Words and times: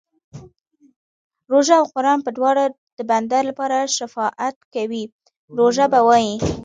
روژه 1.51 1.75
او 1.81 1.85
قران 1.95 2.19
به 2.25 2.31
دواړه 2.37 2.63
د 2.97 2.99
بنده 3.09 3.39
لپاره 3.49 3.77
شفاعت 3.97 4.55
کوي، 4.73 5.03
روژه 5.59 5.85
به 5.91 5.99
وايي 6.07 6.35